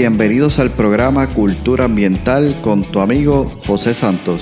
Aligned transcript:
Bienvenidos 0.00 0.58
al 0.58 0.70
programa 0.70 1.26
Cultura 1.26 1.84
Ambiental 1.84 2.56
con 2.62 2.84
tu 2.84 3.00
amigo 3.00 3.44
José 3.66 3.92
Santos. 3.92 4.40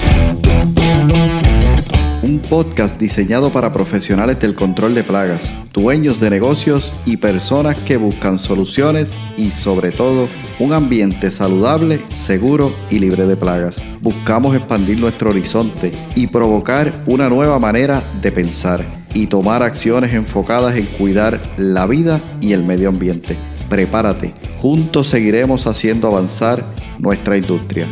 Un 2.22 2.38
podcast 2.38 2.96
diseñado 3.00 3.50
para 3.50 3.72
profesionales 3.72 4.38
del 4.38 4.54
control 4.54 4.94
de 4.94 5.02
plagas, 5.02 5.52
dueños 5.72 6.20
de 6.20 6.30
negocios 6.30 6.92
y 7.06 7.16
personas 7.16 7.74
que 7.74 7.96
buscan 7.96 8.38
soluciones 8.38 9.18
y 9.36 9.50
sobre 9.50 9.90
todo 9.90 10.28
un 10.60 10.74
ambiente 10.74 11.32
saludable, 11.32 12.02
seguro 12.08 12.72
y 12.88 13.00
libre 13.00 13.26
de 13.26 13.36
plagas. 13.36 13.82
Buscamos 14.00 14.54
expandir 14.54 15.00
nuestro 15.00 15.30
horizonte 15.30 15.90
y 16.14 16.28
provocar 16.28 17.02
una 17.04 17.28
nueva 17.28 17.58
manera 17.58 18.04
de 18.22 18.30
pensar 18.30 18.84
y 19.12 19.26
tomar 19.26 19.64
acciones 19.64 20.14
enfocadas 20.14 20.76
en 20.76 20.86
cuidar 20.86 21.40
la 21.56 21.88
vida 21.88 22.20
y 22.40 22.52
el 22.52 22.62
medio 22.62 22.90
ambiente. 22.90 23.36
Prepárate, 23.68 24.32
juntos 24.62 25.08
seguiremos 25.08 25.66
haciendo 25.66 26.08
avanzar 26.08 26.64
nuestra 26.98 27.36
industria. 27.36 27.86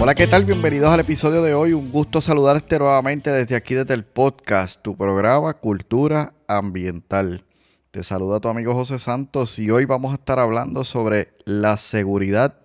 Hola, 0.00 0.14
¿qué 0.14 0.28
tal? 0.28 0.44
Bienvenidos 0.44 0.88
al 0.88 1.00
episodio 1.00 1.42
de 1.42 1.52
hoy. 1.52 1.72
Un 1.72 1.90
gusto 1.90 2.20
saludarte 2.20 2.78
nuevamente 2.78 3.28
desde 3.30 3.56
aquí, 3.56 3.74
desde 3.74 3.92
el 3.94 4.04
podcast, 4.04 4.80
tu 4.82 4.96
programa 4.96 5.54
Cultura 5.54 6.32
Ambiental. 6.46 7.44
Te 7.90 8.04
saluda 8.04 8.38
tu 8.38 8.46
amigo 8.46 8.72
José 8.74 9.00
Santos 9.00 9.58
y 9.58 9.68
hoy 9.68 9.86
vamos 9.86 10.12
a 10.12 10.14
estar 10.14 10.38
hablando 10.38 10.84
sobre 10.84 11.34
la 11.44 11.76
seguridad 11.76 12.56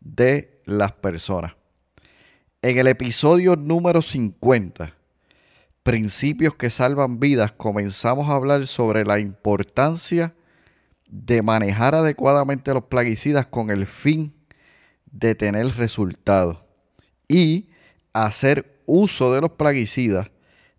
de 0.00 0.60
las 0.64 0.90
personas. 0.90 1.52
En 2.62 2.78
el 2.78 2.88
episodio 2.88 3.54
número 3.54 4.02
50, 4.02 4.95
Principios 5.86 6.56
que 6.56 6.68
salvan 6.68 7.20
vidas, 7.20 7.52
comenzamos 7.52 8.28
a 8.28 8.34
hablar 8.34 8.66
sobre 8.66 9.04
la 9.04 9.20
importancia 9.20 10.34
de 11.08 11.42
manejar 11.42 11.94
adecuadamente 11.94 12.74
los 12.74 12.86
plaguicidas 12.86 13.46
con 13.46 13.70
el 13.70 13.86
fin 13.86 14.34
de 15.04 15.36
tener 15.36 15.76
resultados 15.76 16.58
y 17.28 17.68
hacer 18.12 18.80
uso 18.84 19.32
de 19.32 19.40
los 19.40 19.52
plaguicidas 19.52 20.32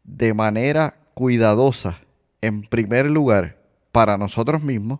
de 0.03 0.33
manera 0.33 0.97
cuidadosa, 1.14 2.02
en 2.42 2.64
primer 2.64 3.05
lugar, 3.05 3.61
para 3.94 4.17
nosotros 4.17 4.61
mismos, 4.61 4.99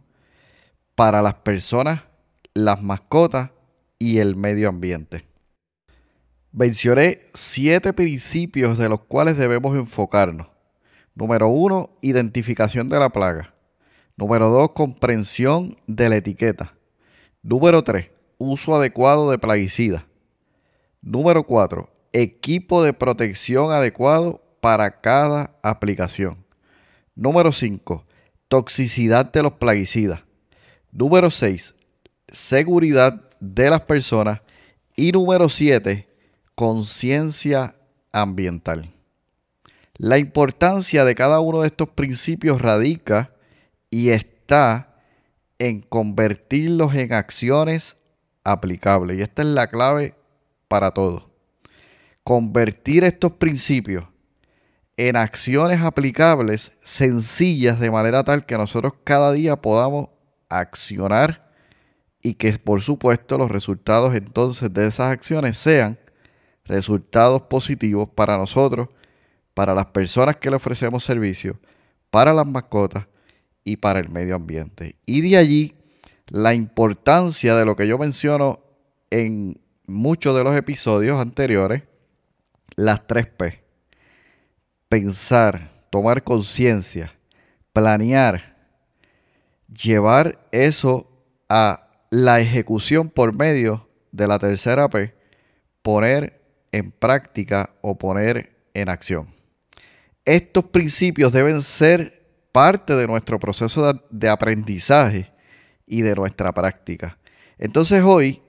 para 0.96 1.22
las 1.22 1.34
personas, 1.34 2.04
las 2.54 2.82
mascotas 2.82 3.52
y 4.00 4.20
el 4.20 4.38
medio 4.38 4.70
ambiente. 4.70 5.27
Mencioné 6.58 7.30
siete 7.36 7.94
principios 7.94 8.80
de 8.80 8.90
los 8.90 9.02
cuales 9.02 9.38
debemos 9.38 9.78
enfocarnos. 9.78 10.48
Número 11.14 11.50
uno, 11.50 11.92
identificación 12.02 12.90
de 12.90 12.98
la 12.98 13.10
plaga. 13.10 13.54
Número 14.16 14.50
dos, 14.50 14.72
comprensión 14.72 15.78
de 15.86 16.10
la 16.10 16.16
etiqueta. 16.16 16.74
Número 17.44 17.84
tres, 17.84 18.10
uso 18.40 18.76
adecuado 18.76 19.30
de 19.30 19.38
plaguicidas. 19.38 20.06
Número 21.04 21.44
4. 21.44 21.88
Equipo 22.12 22.82
de 22.82 22.92
protección 22.92 23.72
adecuado 23.72 24.42
para 24.60 25.00
cada 25.00 25.56
aplicación. 25.62 26.44
Número 27.16 27.52
5. 27.52 28.04
Toxicidad 28.48 29.32
de 29.32 29.44
los 29.44 29.54
plaguicidas. 29.54 30.24
Número 30.92 31.30
6. 31.30 31.76
Seguridad 32.30 33.30
de 33.40 33.70
las 33.70 33.82
personas. 33.82 34.42
Y 34.96 35.12
número 35.12 35.50
7. 35.50 36.07
Conciencia 36.60 37.76
ambiental. 38.12 38.92
La 39.94 40.18
importancia 40.18 41.06
de 41.06 41.14
cada 41.14 41.40
uno 41.40 41.62
de 41.62 41.68
estos 41.68 41.90
principios 41.90 42.64
radica 42.64 43.32
y 43.92 44.10
está 44.10 44.96
en 45.60 45.82
convertirlos 45.82 46.96
en 46.96 47.14
acciones 47.14 47.98
aplicables. 48.44 49.20
Y 49.20 49.22
esta 49.22 49.44
es 49.44 49.50
la 49.50 49.68
clave 49.68 50.16
para 50.68 50.90
todo. 50.96 51.30
Convertir 52.24 53.04
estos 53.04 53.34
principios 53.34 54.06
en 54.98 55.16
acciones 55.16 55.84
aplicables 55.84 56.72
sencillas 56.82 57.80
de 57.80 57.92
manera 57.92 58.24
tal 58.24 58.48
que 58.48 58.58
nosotros 58.58 58.94
cada 59.04 59.32
día 59.32 59.58
podamos 59.58 60.10
accionar 60.50 61.52
y 62.20 62.34
que 62.34 62.58
por 62.58 62.82
supuesto 62.82 63.38
los 63.38 63.52
resultados 63.52 64.16
entonces 64.16 64.74
de 64.74 64.88
esas 64.88 65.12
acciones 65.12 65.56
sean 65.60 66.00
resultados 66.68 67.44
positivos 67.44 68.10
para 68.10 68.38
nosotros, 68.38 68.90
para 69.54 69.74
las 69.74 69.88
personas 69.88 70.38
que 70.38 70.50
le 70.50 70.58
ofrecemos 70.58 71.04
servicio, 71.04 71.60
para 72.10 72.34
las 72.34 72.46
mascotas 72.46 73.08
y 73.64 73.78
para 73.78 74.00
el 74.00 74.10
medio 74.10 74.36
ambiente. 74.36 74.96
Y 75.06 75.22
de 75.22 75.38
allí 75.38 75.76
la 76.28 76.54
importancia 76.54 77.56
de 77.56 77.66
lo 77.66 77.76
que 77.76 77.88
yo 77.88 77.98
menciono 77.98 78.60
en 79.10 79.60
muchos 79.88 80.36
de 80.36 80.44
los 80.44 80.56
episodios 80.56 81.20
anteriores 81.20 81.84
las 82.76 83.08
tres 83.08 83.28
P. 83.28 83.64
Pensar, 84.90 85.72
tomar 85.90 86.24
conciencia, 86.24 87.14
planear, 87.74 88.56
llevar 89.68 90.48
eso 90.52 91.10
a 91.50 91.90
la 92.10 92.40
ejecución 92.40 93.10
por 93.10 93.34
medio 93.34 93.90
de 94.12 94.28
la 94.28 94.40
tercera 94.40 94.90
P, 94.90 95.14
poner 95.82 96.37
en 96.72 96.92
práctica 96.92 97.72
o 97.82 97.98
poner 97.98 98.58
en 98.74 98.90
acción. 98.90 99.34
Estos 100.26 100.66
principios 100.66 101.32
deben 101.32 101.62
ser 101.62 102.18
parte 102.52 102.96
de 102.96 103.08
nuestro 103.08 103.40
proceso 103.40 103.94
de, 104.10 104.30
aprendizaje 104.30 105.32
y 105.86 106.02
de 106.02 106.16
nuestra 106.16 106.52
práctica. 106.54 107.18
Entonces 107.58 108.04
hoy 108.04 108.42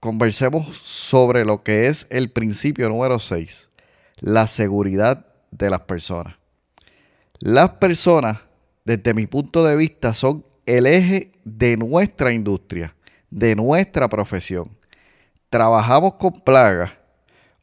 conversemos 0.00 0.76
sobre 0.78 1.44
lo 1.44 1.62
que 1.62 1.86
es 1.86 2.06
el 2.10 2.30
principio 2.30 2.88
número 2.88 3.18
6, 3.18 3.70
la 4.18 4.46
seguridad 4.46 5.26
de 5.50 5.70
las 5.70 5.80
personas. 5.80 6.34
Las 7.38 7.70
personas, 7.74 8.40
desde 8.84 9.14
mi 9.14 9.26
punto 9.26 9.64
de 9.64 9.76
vista, 9.76 10.14
son 10.14 10.44
el 10.66 10.86
eje 10.86 11.32
de 11.44 11.76
nuestra 11.76 12.32
industria, 12.32 12.94
de 13.30 13.54
nuestra 13.56 14.08
profesión. 14.08 14.76
Trabajamos 15.48 16.14
con 16.14 16.32
plagas, 16.32 16.92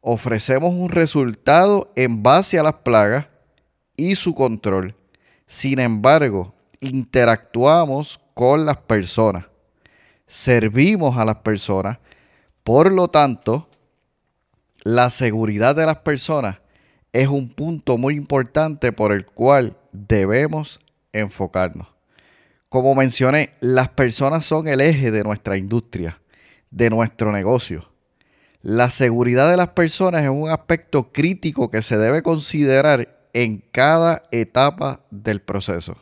ofrecemos 0.01 0.73
un 0.73 0.89
resultado 0.89 1.91
en 1.95 2.21
base 2.21 2.59
a 2.59 2.63
las 2.63 2.73
plagas 2.73 3.27
y 3.95 4.15
su 4.15 4.35
control. 4.35 4.95
Sin 5.45 5.79
embargo, 5.79 6.53
interactuamos 6.79 8.19
con 8.33 8.65
las 8.65 8.77
personas, 8.77 9.45
servimos 10.27 11.17
a 11.17 11.25
las 11.25 11.37
personas 11.37 11.99
por 12.63 12.91
lo 12.91 13.07
tanto, 13.07 13.69
la 14.83 15.09
seguridad 15.09 15.75
de 15.75 15.85
las 15.85 15.97
personas 15.97 16.59
es 17.11 17.27
un 17.27 17.49
punto 17.49 17.97
muy 17.97 18.15
importante 18.15 18.91
por 18.91 19.11
el 19.11 19.25
cual 19.25 19.77
debemos 19.91 20.79
enfocarnos. 21.11 21.87
Como 22.69 22.95
mencioné, 22.95 23.51
las 23.59 23.89
personas 23.89 24.45
son 24.45 24.67
el 24.67 24.79
eje 24.79 25.11
de 25.11 25.23
nuestra 25.23 25.57
industria, 25.57 26.21
de 26.69 26.89
nuestro 26.89 27.31
negocio. 27.31 27.90
La 28.61 28.91
seguridad 28.91 29.49
de 29.49 29.57
las 29.57 29.69
personas 29.69 30.23
es 30.23 30.29
un 30.29 30.49
aspecto 30.49 31.11
crítico 31.11 31.71
que 31.71 31.81
se 31.81 31.97
debe 31.97 32.21
considerar 32.21 33.27
en 33.33 33.63
cada 33.71 34.23
etapa 34.31 35.01
del 35.09 35.41
proceso. 35.41 35.97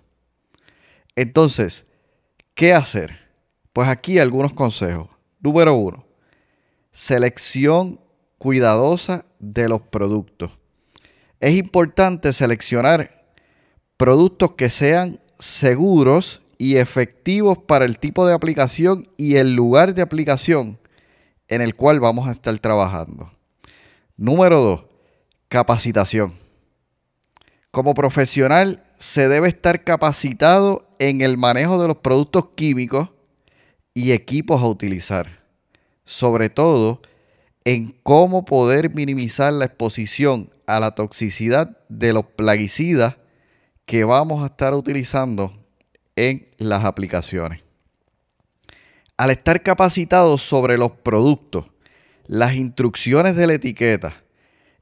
Entonces, 1.15 1.85
¿qué 2.55 2.73
hacer? 2.73 3.29
Pues 3.71 3.87
aquí 3.87 4.19
algunos 4.19 4.53
consejos. 4.53 5.07
Número 5.39 5.73
uno, 5.73 6.05
selección 6.91 8.01
cuidadosa 8.37 9.25
de 9.39 9.69
los 9.69 9.81
productos. 9.81 10.51
Es 11.39 11.55
importante 11.55 12.33
seleccionar 12.33 13.31
productos 13.95 14.53
que 14.53 14.69
sean 14.69 15.21
seguros 15.37 16.41
y 16.57 16.75
efectivos 16.75 17.57
para 17.57 17.85
el 17.85 17.99
tipo 17.99 18.27
de 18.27 18.33
aplicación 18.33 19.07
y 19.15 19.35
el 19.35 19.55
lugar 19.55 19.93
de 19.93 20.01
aplicación 20.01 20.78
en 21.49 21.61
el 21.61 21.75
cual 21.75 21.99
vamos 21.99 22.29
a 22.29 22.31
estar 22.31 22.57
trabajando. 22.59 23.31
Número 24.15 24.61
2. 24.61 24.85
Capacitación. 25.49 26.35
Como 27.71 27.93
profesional 27.93 28.83
se 28.97 29.27
debe 29.27 29.49
estar 29.49 29.83
capacitado 29.83 30.87
en 30.99 31.21
el 31.21 31.37
manejo 31.37 31.81
de 31.81 31.89
los 31.89 31.97
productos 31.97 32.49
químicos 32.55 33.09
y 33.93 34.13
equipos 34.13 34.61
a 34.61 34.67
utilizar 34.67 35.39
sobre 36.09 36.49
todo 36.49 37.03
en 37.65 37.95
cómo 38.01 38.43
poder 38.43 38.95
minimizar 38.95 39.53
la 39.53 39.65
exposición 39.65 40.49
a 40.65 40.79
la 40.79 40.95
toxicidad 40.95 41.77
de 41.87 42.13
los 42.13 42.25
plaguicidas 42.25 43.17
que 43.85 44.03
vamos 44.05 44.41
a 44.41 44.47
estar 44.47 44.73
utilizando 44.73 45.53
en 46.15 46.47
las 46.57 46.83
aplicaciones. 46.83 47.63
Al 49.19 49.31
estar 49.31 49.61
capacitados 49.63 50.43
sobre 50.43 50.77
los 50.77 50.93
productos, 50.93 51.65
las 52.25 52.55
instrucciones 52.55 53.35
de 53.35 53.47
la 53.47 53.55
etiqueta, 53.55 54.23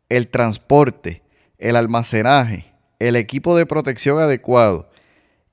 el 0.10 0.28
transporte, 0.28 1.24
el 1.57 1.75
almacenaje, 1.75 2.72
el 3.00 3.16
equipo 3.16 3.57
de 3.57 3.66
protección 3.66 4.19
adecuado 4.19 4.92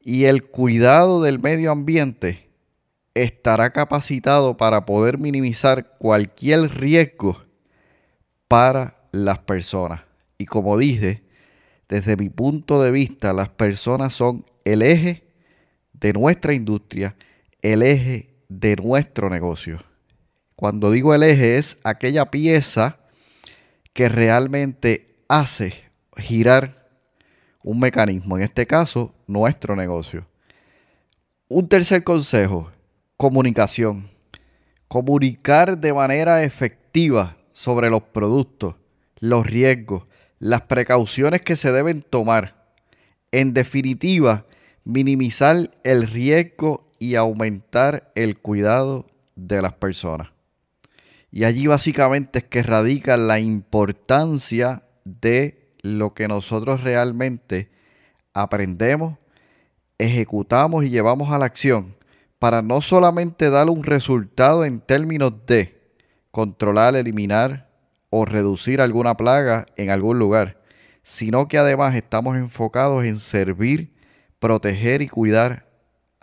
y 0.03 0.27
el 0.27 0.45
cuidado 0.45 1.23
del 1.23 1.39
medio 1.39 1.71
ambiente 1.71 2.51
estará 3.15 3.71
capacitado 3.71 4.59
para 4.59 4.85
poder 4.85 5.17
minimizar 5.17 5.97
cualquier 5.97 6.79
riesgo 6.79 7.43
para 8.49 8.99
las 9.13 9.39
personas. 9.39 10.03
Y 10.37 10.45
como 10.45 10.77
dije, 10.77 11.23
desde 11.89 12.19
mi 12.19 12.29
punto 12.29 12.83
de 12.83 12.91
vista, 12.91 13.33
las 13.33 13.49
personas 13.49 14.13
son 14.13 14.45
el 14.67 14.83
eje 14.83 15.25
de 15.95 16.13
nuestra 16.13 16.53
industria, 16.53 17.17
el 17.63 17.83
eje 17.83 18.34
de 18.49 18.77
nuestro 18.77 19.31
negocio. 19.31 19.81
Cuando 20.57 20.91
digo 20.91 21.15
el 21.15 21.23
eje 21.23 21.57
es 21.57 21.79
aquella 21.83 22.31
pieza 22.31 22.99
que 23.93 24.09
realmente 24.09 25.17
hace 25.29 25.75
girar 26.17 26.89
un 27.63 27.81
mecanismo, 27.81 28.37
en 28.37 28.45
este 28.45 28.67
caso 28.67 29.15
nuestro 29.27 29.75
negocio. 29.75 30.27
Un 31.49 31.69
tercer 31.69 32.05
consejo, 32.05 32.71
comunicación. 33.17 34.11
Comunicar 34.89 35.79
de 35.79 35.93
manera 35.93 36.45
efectiva 36.45 37.37
sobre 37.53 37.91
los 37.91 38.03
productos, 38.03 38.77
los 39.19 39.47
riesgos, 39.47 40.05
las 40.39 40.63
precauciones 40.63 41.43
que 41.43 41.57
se 41.57 41.73
deben 41.73 42.03
tomar. 42.03 42.67
En 43.33 43.55
definitiva, 43.55 44.45
minimizar 44.85 45.71
el 45.83 46.07
riesgo 46.07 46.91
y 46.99 47.15
aumentar 47.15 48.11
el 48.15 48.39
cuidado 48.39 49.07
de 49.37 49.63
las 49.63 49.75
personas. 49.75 50.29
Y 51.31 51.45
allí 51.45 51.67
básicamente 51.67 52.39
es 52.39 52.45
que 52.45 52.63
radica 52.63 53.17
la 53.17 53.41
importancia 53.41 54.85
de 55.05 55.75
lo 55.83 56.15
que 56.15 56.29
nosotros 56.29 56.83
realmente 56.83 57.71
aprendemos, 58.33 59.19
ejecutamos 59.99 60.85
y 60.85 60.91
llevamos 60.91 61.31
a 61.31 61.39
la 61.39 61.47
acción 61.47 61.97
para 62.39 62.63
no 62.63 62.81
solamente 62.81 63.51
dar 63.51 63.69
un 63.71 63.83
resultado 63.83 64.65
en 64.65 64.81
términos 64.81 65.33
de 65.47 65.81
controlar, 66.31 66.95
eliminar 66.95 67.71
o 68.11 68.25
reducir 68.25 68.81
alguna 68.81 69.17
plaga 69.17 69.67
en 69.77 69.91
algún 69.91 70.19
lugar, 70.19 70.61
sino 71.03 71.49
que 71.49 71.59
además 71.59 71.95
estamos 71.95 72.37
enfocados 72.37 73.05
en 73.05 73.19
servir, 73.19 73.95
proteger 74.39 75.03
y 75.03 75.09
cuidar 75.09 75.67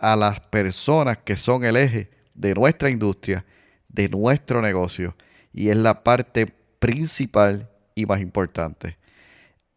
a 0.02 0.16
las 0.16 0.40
personas 0.40 1.18
que 1.18 1.36
son 1.36 1.64
el 1.64 1.76
eje 1.76 2.10
de 2.34 2.54
nuestra 2.54 2.90
industria, 2.90 3.46
de 3.88 4.08
nuestro 4.08 4.60
negocio, 4.60 5.14
y 5.52 5.68
es 5.68 5.76
la 5.76 6.02
parte 6.02 6.46
principal 6.80 7.70
y 7.94 8.04
más 8.04 8.20
importante. 8.20 8.98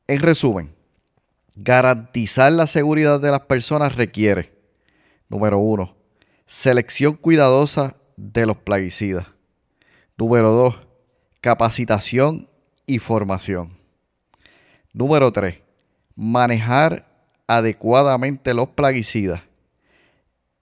En 0.07 0.19
resumen, 0.19 0.73
garantizar 1.55 2.51
la 2.51 2.65
seguridad 2.65 3.19
de 3.19 3.29
las 3.29 3.41
personas 3.41 3.95
requiere, 3.95 4.51
número 5.29 5.59
uno, 5.59 5.95
selección 6.47 7.13
cuidadosa 7.13 7.95
de 8.17 8.47
los 8.47 8.57
plaguicidas. 8.57 9.27
Número 10.17 10.49
dos, 10.49 10.75
capacitación 11.39 12.49
y 12.87 12.97
formación. 12.97 13.77
Número 14.91 15.31
tres, 15.31 15.59
manejar 16.15 17.05
adecuadamente 17.45 18.55
los 18.55 18.69
plaguicidas. 18.69 19.43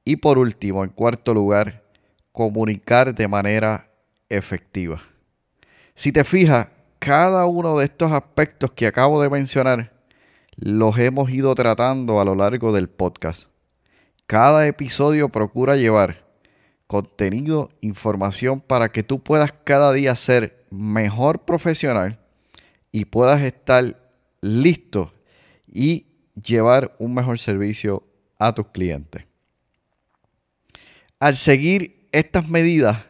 Y 0.05 0.17
por 0.17 0.37
último, 0.37 0.83
en 0.83 0.89
cuarto 0.89 1.33
lugar, 1.33 1.83
comunicar 2.31 3.13
de 3.15 3.27
manera 3.27 3.89
efectiva. 4.29 5.01
Si 5.93 6.11
te 6.11 6.23
fijas, 6.23 6.69
cada 6.99 7.45
uno 7.45 7.77
de 7.77 7.85
estos 7.85 8.11
aspectos 8.11 8.71
que 8.71 8.87
acabo 8.87 9.21
de 9.21 9.29
mencionar 9.29 9.93
los 10.55 10.97
hemos 10.97 11.29
ido 11.29 11.53
tratando 11.55 12.19
a 12.19 12.25
lo 12.25 12.35
largo 12.35 12.71
del 12.73 12.89
podcast. 12.89 13.47
Cada 14.27 14.67
episodio 14.67 15.29
procura 15.29 15.75
llevar 15.75 16.23
contenido, 16.87 17.69
información 17.81 18.61
para 18.61 18.89
que 18.89 19.03
tú 19.03 19.21
puedas 19.21 19.53
cada 19.63 19.91
día 19.93 20.15
ser 20.15 20.65
mejor 20.69 21.39
profesional 21.39 22.19
y 22.91 23.05
puedas 23.05 23.41
estar 23.41 23.97
listo 24.41 25.11
y 25.67 26.05
llevar 26.41 26.95
un 26.99 27.13
mejor 27.13 27.39
servicio 27.39 28.03
a 28.37 28.53
tus 28.53 28.67
clientes. 28.67 29.25
Al 31.23 31.37
seguir 31.37 32.09
estas 32.11 32.49
medidas, 32.49 33.05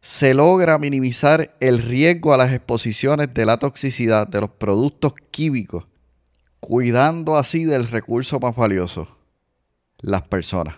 se 0.00 0.34
logra 0.34 0.78
minimizar 0.78 1.54
el 1.60 1.78
riesgo 1.78 2.34
a 2.34 2.36
las 2.36 2.52
exposiciones 2.52 3.32
de 3.34 3.46
la 3.46 3.56
toxicidad 3.56 4.26
de 4.26 4.40
los 4.40 4.50
productos 4.50 5.14
químicos, 5.30 5.86
cuidando 6.58 7.36
así 7.36 7.64
del 7.64 7.86
recurso 7.86 8.40
más 8.40 8.56
valioso, 8.56 9.16
las 10.00 10.22
personas. 10.22 10.74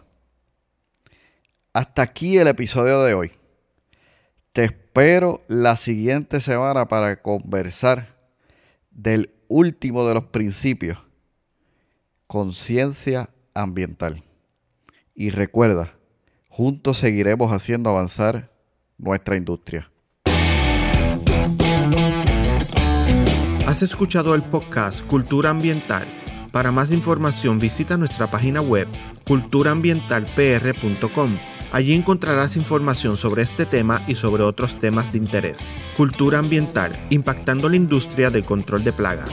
Hasta 1.72 2.02
aquí 2.02 2.36
el 2.36 2.48
episodio 2.48 3.02
de 3.02 3.14
hoy. 3.14 3.32
Te 4.52 4.64
espero 4.64 5.40
la 5.48 5.74
siguiente 5.74 6.38
semana 6.38 6.86
para 6.86 7.22
conversar 7.22 8.14
del 8.90 9.30
último 9.48 10.06
de 10.06 10.12
los 10.12 10.24
principios, 10.24 10.98
conciencia 12.26 13.30
ambiental. 13.54 14.22
Y 15.14 15.30
recuerda, 15.30 15.94
juntos 16.58 16.98
seguiremos 16.98 17.52
haciendo 17.52 17.88
avanzar 17.88 18.50
nuestra 18.98 19.36
industria. 19.36 19.88
Has 23.64 23.82
escuchado 23.84 24.34
el 24.34 24.42
podcast 24.42 25.06
Cultura 25.06 25.50
Ambiental. 25.50 26.04
Para 26.50 26.72
más 26.72 26.90
información 26.90 27.60
visita 27.60 27.96
nuestra 27.96 28.26
página 28.26 28.60
web 28.60 28.88
culturaambientalpr.com. 29.24 31.30
Allí 31.70 31.94
encontrarás 31.94 32.56
información 32.56 33.16
sobre 33.16 33.42
este 33.42 33.64
tema 33.64 34.02
y 34.08 34.16
sobre 34.16 34.42
otros 34.42 34.80
temas 34.80 35.12
de 35.12 35.18
interés. 35.18 35.58
Cultura 35.96 36.40
ambiental, 36.40 36.90
impactando 37.10 37.68
la 37.68 37.76
industria 37.76 38.30
del 38.30 38.44
control 38.44 38.82
de 38.82 38.92
plagas. 38.92 39.30